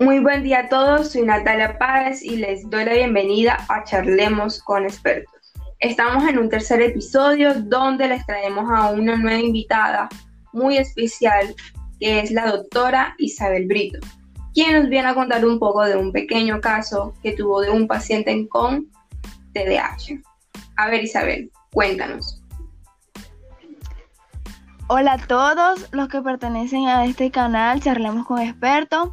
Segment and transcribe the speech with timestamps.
[0.00, 4.62] Muy buen día a todos, soy Natalia Páez y les doy la bienvenida a Charlemos
[4.62, 5.52] con Expertos.
[5.78, 10.08] Estamos en un tercer episodio donde les traemos a una nueva invitada
[10.54, 11.54] muy especial
[12.00, 13.98] que es la doctora Isabel Brito,
[14.54, 17.86] quien nos viene a contar un poco de un pequeño caso que tuvo de un
[17.86, 18.86] paciente con
[19.52, 20.18] TDAH.
[20.76, 22.40] A ver Isabel, cuéntanos.
[24.92, 29.10] Hola a todos los que pertenecen a este canal Charlemos con Expertos.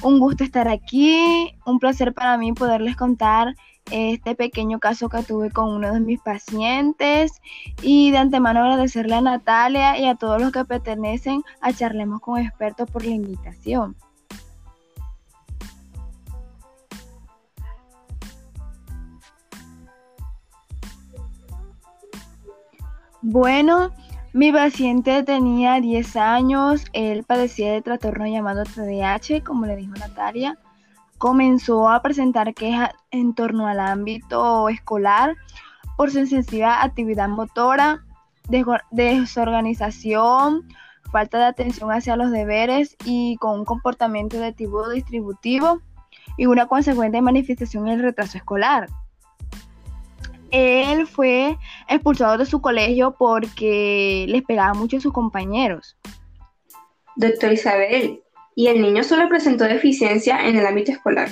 [0.00, 3.56] Un gusto estar aquí, un placer para mí poderles contar
[3.90, 7.32] este pequeño caso que tuve con uno de mis pacientes
[7.82, 12.40] y de antemano agradecerle a Natalia y a todos los que pertenecen a Charlemos con
[12.40, 13.96] Expertos por la invitación.
[23.20, 23.90] Bueno,
[24.32, 30.58] mi paciente tenía 10 años, él padecía de trastorno llamado TDAH, como le dijo Natalia.
[31.16, 35.36] Comenzó a presentar quejas en torno al ámbito escolar
[35.96, 38.04] por su excesiva actividad motora,
[38.90, 40.68] desorganización,
[41.10, 45.80] falta de atención hacia los deberes y con un comportamiento de tipo distributivo
[46.36, 48.88] y una consecuente manifestación en el retraso escolar
[50.50, 55.96] él fue expulsado de su colegio porque les pegaba mucho a sus compañeros.
[57.16, 58.22] Doctor Isabel,
[58.54, 61.28] ¿y el niño solo presentó deficiencia en el ámbito escolar?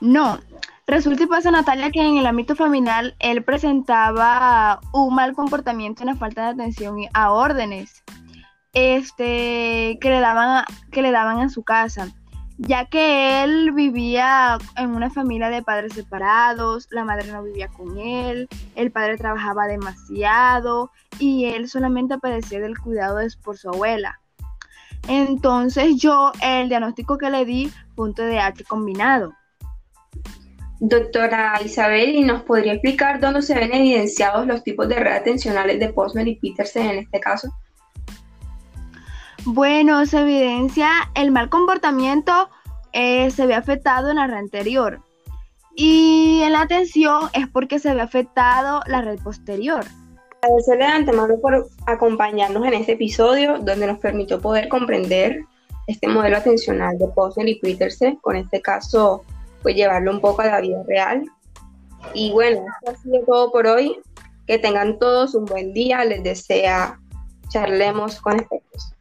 [0.00, 0.38] No,
[0.86, 6.16] resulta y pasa Natalia que en el ámbito familiar él presentaba un mal comportamiento, una
[6.16, 8.02] falta de atención a órdenes
[8.76, 12.08] este, que, le daban que le daban en su casa
[12.58, 17.98] ya que él vivía en una familia de padres separados, la madre no vivía con
[17.98, 24.20] él, el padre trabajaba demasiado y él solamente padecía del cuidado por su abuela.
[25.08, 29.32] Entonces yo el diagnóstico que le di fue un TDAH combinado.
[30.78, 35.80] Doctora Isabel, ¿y nos podría explicar dónde se ven evidenciados los tipos de redes atencionales
[35.80, 37.50] de Posner y Petersen en este caso?
[39.46, 42.50] Bueno, se evidencia el mal comportamiento
[42.92, 45.00] eh, se ve afectado en la red anterior
[45.76, 49.84] y en la atención es porque se ve afectado la red posterior.
[50.42, 55.44] Agradecerle de antemano por acompañarnos en este episodio donde nos permitió poder comprender
[55.86, 59.22] este modelo atencional de Posner y Petersen, con este caso
[59.62, 61.22] pues llevarlo un poco a la vida real.
[62.14, 64.00] Y bueno, esto ha sido todo por hoy.
[64.46, 66.04] Que tengan todos un buen día.
[66.04, 67.00] Les desea
[67.48, 68.92] charlemos con expertos.